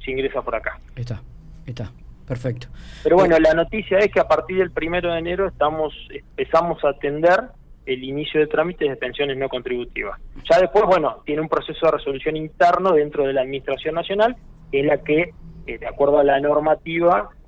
se 0.04 0.12
ingresa 0.12 0.42
por 0.42 0.56
acá. 0.56 0.80
Está, 0.96 1.22
está, 1.66 1.92
perfecto. 2.28 2.68
Pero 3.04 3.18
bueno, 3.18 3.38
la 3.40 3.54
noticia 3.54 4.00
es 4.00 4.12
que 4.12 4.20
a 4.20 4.28
partir 4.28 4.58
del 4.58 4.72
primero 4.72 5.12
de 5.12 5.20
enero 5.20 5.48
estamos 5.48 5.94
empezamos 6.10 6.84
a 6.84 6.90
atender 6.90 7.42
el 7.86 8.04
inicio 8.04 8.40
de 8.40 8.48
trámites 8.48 8.90
de 8.90 8.96
pensiones 8.96 9.38
no 9.38 9.50
contributivas. 9.50 10.20
Ya 10.50 10.60
después, 10.60 10.86
bueno, 10.86 11.22
tiene 11.26 11.42
un 11.42 11.50
proceso 11.50 11.86
de 11.86 11.92
resolución 11.92 12.38
interno 12.38 12.94
dentro 12.94 13.26
de 13.26 13.34
la 13.34 13.42
Administración 13.42 13.96
Nacional, 13.96 14.38
que 14.72 14.80
es 14.80 14.86
la 14.86 14.98
que, 15.00 15.34
eh, 15.68 15.78
de 15.78 15.88
acuerdo 15.88 16.20
a 16.20 16.24
la 16.24 16.40
normativa, 16.40 17.30
eh, 17.32 17.43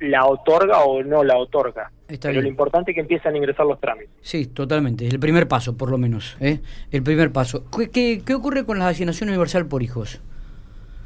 la 0.00 0.26
otorga 0.26 0.80
o 0.84 1.02
no 1.02 1.24
la 1.24 1.36
otorga. 1.36 1.90
Pero 2.06 2.40
lo 2.40 2.48
importante 2.48 2.92
es 2.92 2.94
que 2.94 3.00
empiezan 3.00 3.34
a 3.34 3.36
ingresar 3.36 3.66
los 3.66 3.80
trámites. 3.80 4.10
Sí, 4.22 4.46
totalmente. 4.46 5.06
Es 5.06 5.12
el 5.12 5.20
primer 5.20 5.46
paso, 5.46 5.76
por 5.76 5.90
lo 5.90 5.98
menos. 5.98 6.36
¿eh? 6.40 6.60
El 6.90 7.02
primer 7.02 7.32
paso. 7.32 7.64
¿Qué, 7.70 8.22
qué, 8.24 8.34
ocurre 8.34 8.64
con 8.64 8.78
la 8.78 8.88
asignación 8.88 9.28
universal 9.28 9.66
por 9.66 9.82
hijos? 9.82 10.20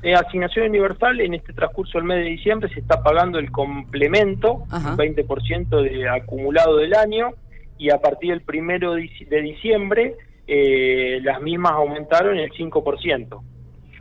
Eh, 0.03 0.15
asignación 0.15 0.69
universal, 0.69 1.21
en 1.21 1.35
este 1.35 1.53
transcurso 1.53 1.99
del 1.99 2.07
mes 2.07 2.19
de 2.19 2.31
diciembre 2.31 2.69
se 2.73 2.81
está 2.81 3.03
pagando 3.03 3.39
el 3.39 3.51
complemento, 3.51 4.65
un 4.73 4.97
20% 4.97 5.83
de 5.83 6.09
acumulado 6.09 6.77
del 6.77 6.95
año, 6.95 7.31
y 7.79 7.91
a 7.91 7.99
partir 7.99 8.31
del 8.31 8.43
primero 8.43 8.95
de 8.95 9.43
diciembre 9.43 10.17
eh, 10.47 11.21
las 11.23 11.41
mismas 11.41 11.73
aumentaron 11.73 12.39
el 12.39 12.51
5%. 12.53 13.43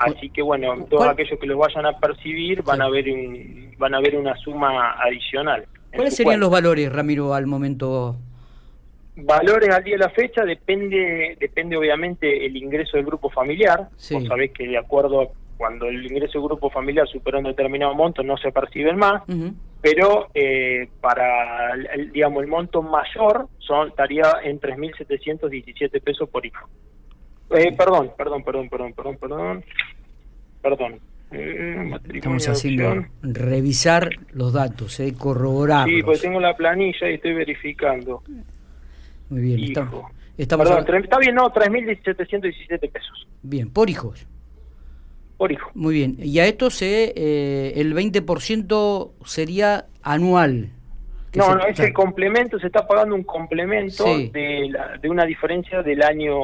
Así 0.01 0.29
que 0.29 0.41
bueno, 0.41 0.73
todos 0.89 1.07
aquellos 1.07 1.39
que 1.39 1.47
los 1.47 1.57
vayan 1.57 1.85
a 1.85 1.97
percibir 1.97 2.63
van 2.63 2.81
a 2.81 2.89
ver 2.89 3.09
un, 3.09 3.75
van 3.77 3.93
a 3.93 3.99
ver 3.99 4.15
una 4.15 4.35
suma 4.37 4.93
adicional. 4.99 5.65
¿Cuáles 5.93 6.15
serían 6.15 6.39
los 6.39 6.49
valores, 6.49 6.91
Ramiro, 6.91 7.33
al 7.33 7.47
momento? 7.47 8.15
Valores 9.15 9.69
al 9.69 9.83
día 9.83 9.95
de 9.95 9.99
la 9.99 10.09
fecha 10.09 10.43
depende 10.43 11.35
depende 11.39 11.75
obviamente 11.75 12.45
el 12.45 12.55
ingreso 12.55 12.97
del 12.97 13.05
grupo 13.05 13.29
familiar. 13.29 13.89
Sí. 13.97 14.15
Vos 14.15 14.25
sabés 14.25 14.51
que 14.51 14.67
de 14.67 14.77
acuerdo 14.77 15.31
cuando 15.57 15.85
el 15.85 16.03
ingreso 16.03 16.39
del 16.39 16.47
grupo 16.47 16.71
familiar 16.71 17.07
supera 17.07 17.37
un 17.37 17.43
determinado 17.43 17.93
monto 17.93 18.23
no 18.23 18.35
se 18.37 18.51
perciben 18.51 18.97
más, 18.97 19.21
pero 19.79 20.29
eh, 20.33 20.89
para 20.99 21.73
el, 21.73 22.11
digamos 22.11 22.41
el 22.41 22.49
monto 22.49 22.81
mayor 22.81 23.47
son 23.59 23.89
estaría 23.89 24.23
en 24.43 24.59
3.717 24.59 26.01
pesos 26.01 26.27
por 26.29 26.45
hijo. 26.45 26.67
Eh, 27.53 27.73
perdón, 27.77 28.11
perdón, 28.17 28.43
perdón, 28.43 28.69
perdón, 28.69 28.93
perdón, 28.93 29.17
perdón, 29.17 29.63
perdón. 30.61 30.99
Eh, 31.33 31.91
Estamos 32.13 32.47
haciendo 32.49 33.05
revisar 33.21 34.09
los 34.33 34.51
datos, 34.51 34.99
eh, 34.99 35.13
corroborar. 35.17 35.87
Sí, 35.87 36.03
pues 36.03 36.21
tengo 36.21 36.39
la 36.39 36.55
planilla 36.55 37.09
y 37.09 37.15
estoy 37.15 37.33
verificando. 37.33 38.21
Muy 39.29 39.41
bien, 39.41 39.63
estamos, 39.63 40.05
perdón, 40.47 41.03
está 41.03 41.17
bien, 41.19 41.35
no, 41.35 41.49
3.717 41.53 42.91
pesos. 42.91 43.27
Bien, 43.43 43.69
por 43.69 43.89
hijos. 43.89 44.27
Por 45.37 45.51
hijo. 45.53 45.71
Muy 45.73 45.95
bien, 45.95 46.17
y 46.19 46.39
a 46.39 46.45
esto 46.45 46.69
se, 46.69 47.13
eh, 47.15 47.73
el 47.77 47.93
20% 47.95 49.13
sería 49.25 49.85
anual. 50.03 50.69
No, 51.33 51.55
no, 51.55 51.65
ese 51.65 51.93
complemento, 51.93 52.59
se 52.59 52.67
está 52.67 52.85
pagando 52.85 53.15
un 53.15 53.23
complemento 53.23 54.03
de, 54.05 54.73
de 55.01 55.09
una 55.09 55.23
diferencia 55.23 55.81
del 55.81 56.03
año 56.03 56.35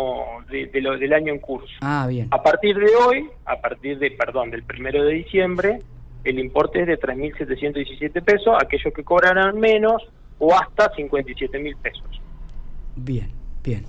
de, 0.50 0.70
lo, 0.82 0.98
del 0.98 1.12
año 1.12 1.34
en 1.34 1.39
curso. 1.39 1.74
Ah, 1.82 2.06
bien. 2.08 2.27
A 2.32 2.41
partir 2.41 2.77
de 2.77 2.89
hoy, 3.06 3.29
a 3.46 3.60
partir 3.60 4.00
de, 4.00 4.12
perdón, 4.12 4.50
del 4.50 4.63
primero 4.63 5.03
de 5.03 5.13
diciembre, 5.13 5.79
el 6.24 6.39
importe 6.39 6.82
es 6.82 6.88
de 6.88 7.00
3.717 7.00 8.24
pesos, 8.24 8.56
aquellos 8.62 8.94
que 8.94 9.03
cobrarán 9.03 9.60
menos 9.60 10.01
o 10.39 10.53
hasta 10.53 10.91
57.000 10.94 11.77
pesos. 11.77 12.22
Bien, 12.96 13.29
bien. 13.63 13.86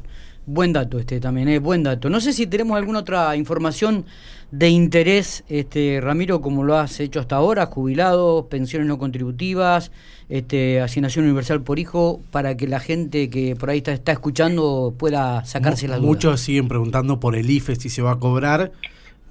Buen 0.51 0.73
dato 0.73 0.99
este 0.99 1.21
también, 1.21 1.47
es 1.49 1.57
eh, 1.57 1.59
buen 1.59 1.83
dato. 1.83 2.09
No 2.09 2.23
sé 2.23 2.33
si 2.33 2.47
tenemos 2.47 2.79
alguna 2.79 3.01
otra 3.01 3.37
información 3.37 4.07
de 4.51 4.71
interés, 4.71 5.45
este 5.51 6.01
Ramiro, 6.01 6.41
como 6.41 6.65
lo 6.65 6.79
has 6.79 7.01
hecho 7.01 7.21
hasta 7.21 7.37
ahora, 7.37 7.67
jubilados, 7.67 8.47
pensiones 8.47 8.89
no 8.89 8.97
contributivas, 8.97 9.93
este, 10.31 10.81
asignación 10.81 11.27
universal 11.27 11.61
por 11.61 11.79
hijo, 11.79 12.23
para 12.31 12.57
que 12.57 12.67
la 12.67 12.81
gente 12.81 13.29
que 13.29 13.57
por 13.57 13.69
ahí 13.69 13.77
está, 13.77 13.93
está 13.93 14.13
escuchando 14.13 14.95
pueda 14.99 15.45
sacarse 15.45 15.87
la 15.87 15.99
duda. 15.99 16.07
Muchos 16.07 16.41
siguen 16.41 16.67
preguntando 16.67 17.21
por 17.21 17.37
el 17.37 17.51
IFE 17.51 17.77
si 17.77 17.91
se 17.91 18.01
va 18.01 18.13
a 18.13 18.19
cobrar. 18.19 18.73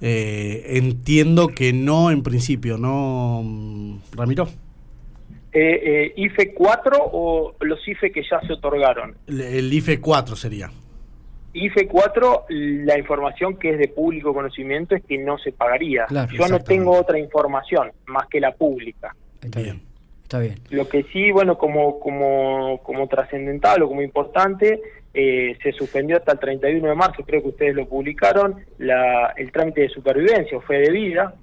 Eh, 0.00 0.76
entiendo 0.76 1.48
que 1.48 1.72
no 1.72 2.12
en 2.12 2.22
principio, 2.22 2.78
¿no, 2.78 4.00
Ramiro? 4.12 4.48
Eh, 5.52 5.80
eh 5.84 6.12
¿IFE 6.16 6.54
4 6.54 6.96
o 7.12 7.56
los 7.58 7.88
IFE 7.88 8.12
que 8.12 8.22
ya 8.22 8.40
se 8.46 8.52
otorgaron? 8.52 9.16
el 9.26 9.72
IFE 9.72 9.98
4 9.98 10.36
sería. 10.36 10.70
IFE 11.52 11.86
4, 11.88 12.46
la 12.48 12.98
información 12.98 13.56
que 13.56 13.70
es 13.70 13.78
de 13.78 13.88
público 13.88 14.34
conocimiento 14.34 14.94
es 14.94 15.04
que 15.04 15.18
no 15.18 15.38
se 15.38 15.52
pagaría. 15.52 16.06
Yo 16.30 16.46
no 16.48 16.60
tengo 16.60 16.92
otra 16.92 17.18
información 17.18 17.90
más 18.06 18.26
que 18.28 18.40
la 18.40 18.52
pública. 18.52 19.14
Está 19.42 19.60
bien, 19.60 19.80
está 20.22 20.38
bien. 20.40 20.56
Lo 20.70 20.88
que 20.88 21.04
sí, 21.04 21.30
bueno, 21.30 21.56
como, 21.56 21.98
como, 22.00 22.80
como 22.82 23.08
trascendental 23.08 23.82
o 23.82 23.88
como 23.88 24.02
importante, 24.02 24.80
eh, 25.14 25.56
se 25.62 25.72
suspendió 25.72 26.18
hasta 26.18 26.32
el 26.32 26.38
31 26.38 26.88
de 26.88 26.94
marzo, 26.94 27.24
creo 27.24 27.42
que 27.42 27.48
ustedes 27.48 27.74
lo 27.74 27.88
publicaron, 27.88 28.56
la, 28.78 29.32
el 29.36 29.50
trámite 29.50 29.82
de 29.82 29.88
supervivencia 29.88 30.58
o 30.58 30.60
fe 30.60 30.80
de 30.80 30.90
vida, 30.90 31.34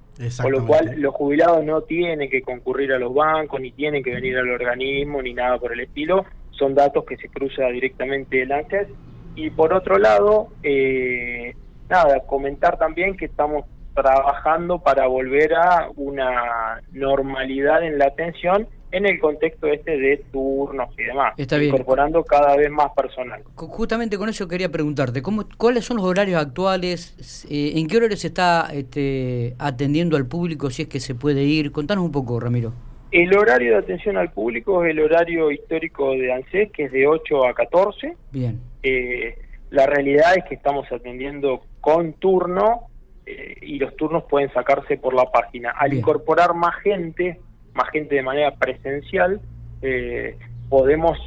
con 0.42 0.52
lo 0.52 0.66
cual 0.66 0.94
los 0.98 1.14
jubilados 1.14 1.66
no 1.66 1.82
tienen 1.82 2.30
que 2.30 2.42
concurrir 2.42 2.94
a 2.94 3.00
los 3.00 3.14
bancos, 3.14 3.60
ni 3.60 3.72
tienen 3.72 4.04
que 4.04 4.14
venir 4.14 4.38
al 4.38 4.50
organismo, 4.50 5.22
ni 5.22 5.34
nada 5.34 5.58
por 5.58 5.74
el 5.74 5.82
estilo, 5.82 6.26
son 6.52 6.74
datos 6.74 7.04
que 7.06 7.18
se 7.18 7.28
cruza 7.28 7.68
directamente 7.68 8.44
el 8.44 8.52
ANSES 8.52 8.88
y 9.36 9.50
por 9.50 9.74
otro 9.74 9.98
lado, 9.98 10.50
eh, 10.63 11.54
nada, 11.89 12.22
comentar 12.22 12.77
también 12.77 13.15
que 13.18 13.25
estamos 13.25 13.65
trabajando 13.94 14.80
para 14.80 15.08
volver 15.08 15.54
a 15.54 15.89
una 15.96 16.82
normalidad 16.92 17.84
en 17.84 17.98
la 17.98 18.06
atención 18.06 18.68
en 18.92 19.06
el 19.06 19.20
contexto 19.20 19.68
este 19.68 19.98
de 19.98 20.24
turnos 20.32 20.89
y 20.98 21.04
demás, 21.04 21.34
incorporando 21.38 22.24
cada 22.24 22.56
vez 22.56 22.70
más 22.70 22.92
personal. 22.96 23.44
Justamente 23.56 24.18
con 24.18 24.30
eso 24.30 24.48
quería 24.48 24.72
preguntarte, 24.72 25.22
¿cómo, 25.22 25.46
¿cuáles 25.58 25.86
son 25.86 25.98
los 25.98 26.06
horarios 26.06 26.42
actuales? 26.42 27.46
Eh, 27.50 27.74
¿En 27.75 27.88
qué 27.88 27.98
horario 27.98 28.15
se 28.15 28.27
está 28.27 28.70
este, 28.72 29.56
atendiendo 29.60 30.15
al 30.15 30.27
público 30.27 30.70
si 30.70 30.84
es 30.84 30.88
que 30.88 31.01
se 31.01 31.13
puede 31.13 31.44
ir? 31.44 31.74
Contanos 31.74 32.06
un 32.06 32.12
poco, 32.12 32.39
Ramiro. 32.39 32.74
El 33.15 33.34
horario 33.34 33.72
de 33.72 33.77
atención 33.77 34.17
al 34.17 34.34
público 34.34 34.84
es 34.84 34.91
el 34.91 35.00
horario 35.00 35.50
histórico 35.50 36.12
de 36.12 36.34
ANSES, 36.34 36.69
que 36.74 36.84
es 36.84 36.91
de 36.91 37.07
8 37.07 37.48
a 37.48 37.53
14. 37.53 38.13
Bien. 38.34 38.60
Eh, 38.84 39.38
la 39.69 39.86
realidad 39.86 40.34
es 40.36 40.43
que 40.43 40.55
estamos 40.55 40.86
atendiendo 40.91 41.62
con 41.79 42.12
turno 42.15 42.89
eh, 43.25 43.55
y 43.62 43.79
los 43.79 43.95
turnos 43.95 44.25
pueden 44.29 44.51
sacarse 44.51 44.98
por 44.98 45.13
la 45.13 45.31
página. 45.31 45.72
Al 45.72 45.93
incorporar 45.93 46.55
más 46.55 46.75
gente, 46.84 47.39
más 47.74 47.89
gente 47.91 48.15
de 48.15 48.22
manera 48.22 48.53
presencial, 48.55 49.39
eh, 49.81 50.38
podemos 50.67 51.17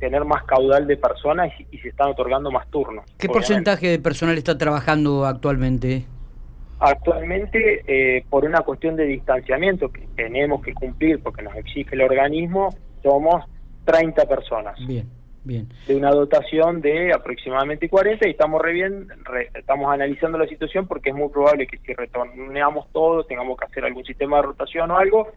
tener 0.00 0.24
más 0.24 0.42
caudal 0.46 0.88
de 0.88 0.96
personas 0.96 1.52
y, 1.70 1.78
se 1.78 1.90
están 1.90 2.08
otorgando 2.08 2.50
más 2.50 2.68
turnos. 2.70 3.04
¿Qué 3.18 3.28
porcentaje 3.28 3.86
de 3.86 3.98
personal 4.00 4.36
está 4.36 4.58
trabajando 4.58 5.24
actualmente? 5.24 6.06
Actualmente, 6.78 8.24
por 8.28 8.44
una 8.44 8.60
cuestión 8.60 8.96
de 8.96 9.04
distanciamiento 9.04 9.90
que 9.90 10.06
tenemos 10.14 10.62
que 10.62 10.74
cumplir 10.74 11.22
porque 11.22 11.42
nos 11.42 11.54
exige 11.56 11.94
el 11.94 12.02
organismo, 12.02 12.68
somos 13.02 13.44
30 13.84 14.26
personas. 14.26 14.78
Bien 14.86 15.10
de 15.46 15.94
una 15.94 16.10
dotación 16.10 16.80
de 16.80 17.12
aproximadamente 17.12 17.88
40 17.88 18.26
y 18.26 18.32
estamos 18.32 18.60
re 18.60 18.72
bien, 18.72 19.06
estamos 19.54 19.92
analizando 19.92 20.38
la 20.38 20.46
situación 20.48 20.88
porque 20.88 21.10
es 21.10 21.14
muy 21.14 21.28
probable 21.28 21.68
que 21.68 21.78
si 21.78 21.94
retorneamos 21.94 22.90
todo 22.92 23.24
tengamos 23.24 23.56
que 23.56 23.64
hacer 23.66 23.84
algún 23.84 24.04
sistema 24.04 24.38
de 24.38 24.42
rotación 24.42 24.90
o 24.90 24.98
algo, 24.98 25.28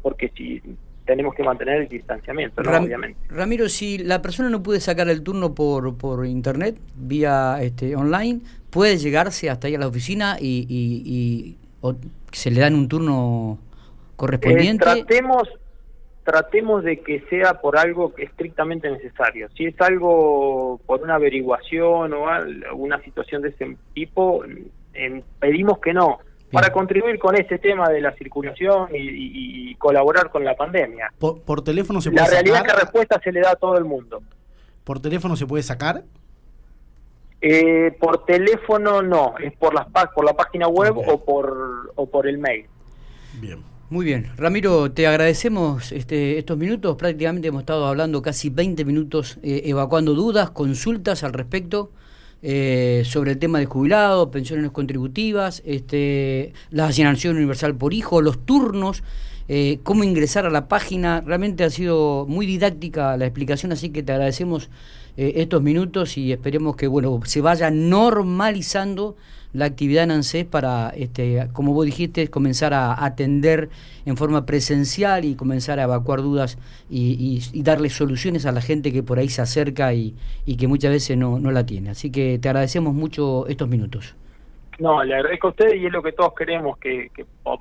porque 0.00 0.28
si 0.28 0.62
tenemos 1.08 1.34
que 1.34 1.42
mantener 1.42 1.80
el 1.80 1.88
distanciamiento, 1.88 2.60
obviamente. 2.60 3.18
Ramiro, 3.30 3.70
si 3.70 3.96
la 3.96 4.20
persona 4.20 4.50
no 4.50 4.62
puede 4.62 4.78
sacar 4.78 5.08
el 5.08 5.22
turno 5.22 5.54
por, 5.54 5.96
por 5.96 6.26
internet, 6.26 6.76
vía 6.94 7.56
este, 7.62 7.96
online, 7.96 8.42
¿puede 8.68 8.98
llegarse 8.98 9.48
hasta 9.48 9.68
ahí 9.68 9.74
a 9.74 9.78
la 9.78 9.88
oficina 9.88 10.36
y, 10.38 10.66
y, 10.68 11.56
se 12.30 12.50
le 12.50 12.60
dan 12.60 12.74
un 12.74 12.88
turno 12.88 13.58
correspondiente? 14.16 14.84
Eh, 14.84 15.04
tratemos 15.06 15.48
tratemos 16.24 16.84
de 16.84 17.00
que 17.00 17.24
sea 17.30 17.54
por 17.54 17.78
algo 17.78 18.12
estrictamente 18.18 18.90
necesario. 18.90 19.48
Si 19.56 19.64
es 19.64 19.80
algo 19.80 20.78
por 20.84 21.00
una 21.00 21.14
averiguación 21.14 22.12
o 22.12 22.28
alguna 22.28 23.00
situación 23.02 23.40
de 23.40 23.48
ese 23.48 23.78
tipo, 23.94 24.44
pedimos 25.40 25.78
que 25.78 25.94
no, 25.94 26.18
para 26.50 26.72
contribuir 26.72 27.18
con 27.18 27.36
este 27.36 27.58
tema 27.58 27.88
de 27.88 28.00
la 28.00 28.12
circulación 28.14 28.88
y, 28.94 29.74
colaborar 29.76 30.30
con 30.30 30.44
la 30.44 30.56
pandemia. 30.56 31.12
¿Por, 31.18 31.62
teléfono 31.62 32.00
se 32.00 32.10
puede 32.10 32.24
La 32.24 32.30
realidad 32.30 32.62
es 32.66 32.72
que 32.72 32.80
respuesta 32.80 33.20
se 33.22 33.30
le 33.30 33.40
da 33.40 33.52
a 33.52 33.56
todo 33.56 33.78
el 33.78 33.84
mundo. 33.84 34.22
¿Por 34.82 35.00
teléfono 35.00 35.36
se 35.36 35.46
puede 35.46 35.62
sacar? 35.62 36.02
Eh, 37.40 37.96
por 38.00 38.24
teléfono 38.24 39.02
no, 39.02 39.34
es 39.38 39.52
por, 39.52 39.72
las, 39.72 39.86
por 40.12 40.24
la 40.24 40.34
página 40.34 40.66
web 40.66 40.96
o, 40.96 41.24
por, 41.24 41.92
o 41.94 42.06
por 42.06 42.26
el 42.26 42.38
mail. 42.38 42.66
Bien. 43.40 43.62
Muy 43.90 44.04
bien, 44.04 44.30
Ramiro, 44.36 44.92
te 44.92 45.06
agradecemos 45.06 45.92
este, 45.92 46.38
estos 46.38 46.58
minutos. 46.58 46.96
Prácticamente 46.96 47.48
hemos 47.48 47.60
estado 47.60 47.86
hablando 47.86 48.20
casi 48.20 48.50
20 48.50 48.84
minutos, 48.84 49.38
eh, 49.42 49.62
evacuando 49.64 50.12
dudas, 50.12 50.50
consultas 50.50 51.24
al 51.24 51.32
respecto 51.32 51.90
eh, 52.42 53.02
sobre 53.04 53.32
el 53.32 53.38
tema 53.38 53.58
de 53.58 53.66
jubilados, 53.66 54.28
pensiones 54.28 54.70
contributivas, 54.70 55.62
este, 55.66 56.52
la 56.70 56.86
asignación 56.86 57.36
universal 57.36 57.74
por 57.74 57.92
hijo, 57.92 58.22
los 58.22 58.44
turnos, 58.44 59.02
eh, 59.48 59.80
cómo 59.82 60.04
ingresar 60.04 60.46
a 60.46 60.50
la 60.50 60.68
página. 60.68 61.20
Realmente 61.20 61.64
ha 61.64 61.70
sido 61.70 62.26
muy 62.28 62.46
didáctica 62.46 63.16
la 63.16 63.26
explicación, 63.26 63.72
así 63.72 63.90
que 63.90 64.02
te 64.02 64.12
agradecemos 64.12 64.70
estos 65.18 65.60
minutos 65.62 66.16
y 66.16 66.32
esperemos 66.32 66.76
que 66.76 66.86
bueno 66.86 67.20
se 67.24 67.40
vaya 67.40 67.70
normalizando 67.70 69.16
la 69.52 69.64
actividad 69.64 70.04
en 70.04 70.10
ANSES 70.10 70.44
para, 70.44 70.90
este, 70.90 71.48
como 71.52 71.72
vos 71.72 71.86
dijiste, 71.86 72.28
comenzar 72.28 72.74
a 72.74 73.04
atender 73.04 73.70
en 74.04 74.16
forma 74.16 74.46
presencial 74.46 75.24
y 75.24 75.34
comenzar 75.34 75.80
a 75.80 75.84
evacuar 75.84 76.20
dudas 76.20 76.58
y, 76.90 77.40
darle 77.62 77.90
soluciones 77.90 78.46
a 78.46 78.52
la 78.52 78.60
gente 78.60 78.92
que 78.92 79.02
por 79.02 79.18
ahí 79.18 79.28
se 79.28 79.42
acerca 79.42 79.92
y, 79.94 80.14
que 80.58 80.68
muchas 80.68 80.90
veces 80.90 81.16
no, 81.16 81.38
no 81.38 81.50
la 81.50 81.64
tiene. 81.66 81.90
Así 81.90 82.12
que 82.12 82.38
te 82.38 82.48
agradecemos 82.48 82.94
mucho 82.94 83.46
estos 83.48 83.68
minutos. 83.68 84.14
No, 84.78 85.02
le 85.02 85.14
agradezco 85.16 85.48
a 85.48 85.50
usted 85.50 85.74
y 85.74 85.86
es 85.86 85.92
lo 85.92 86.02
que 86.02 86.12
todos 86.12 86.34
queremos, 86.34 86.78
que, 86.78 87.10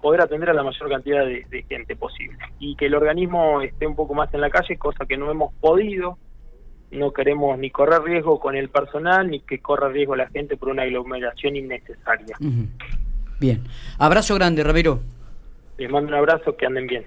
poder 0.02 0.22
atender 0.22 0.52
a 0.52 0.54
la 0.54 0.64
mayor 0.64 0.90
cantidad 0.90 1.26
de, 1.26 1.46
de, 1.50 1.64
gente 1.64 1.96
posible. 1.96 2.38
Y 2.60 2.76
que 2.76 2.86
el 2.86 2.96
organismo 2.96 3.62
esté 3.62 3.88
un 3.88 3.96
poco 3.96 4.14
más 4.14 4.32
en 4.34 4.42
la 4.42 4.52
calle, 4.52 4.78
cosa 4.78 5.06
que 5.06 5.18
no 5.18 5.32
hemos 5.32 5.52
podido 5.56 6.18
no 6.92 7.12
queremos 7.12 7.58
ni 7.60 7.70
correr 7.70 8.02
riesgo 8.02 8.40
con 8.40 8.56
el 8.56 8.70
personal 8.70 9.30
ni 9.30 9.42
que 9.42 9.60
corra 9.60 9.90
riesgo 9.90 10.16
la 10.16 10.28
gente 10.30 10.58
por 10.58 10.70
una 10.70 10.84
aglomeración 10.84 11.56
innecesaria. 11.56 12.38
Bien. 13.40 13.64
Abrazo 14.00 14.36
grande, 14.36 14.64
Ramiro. 14.64 15.00
Les 15.78 15.90
mando 15.90 16.10
un 16.10 16.16
abrazo, 16.16 16.56
que 16.56 16.66
anden 16.66 16.88
bien. 16.88 17.06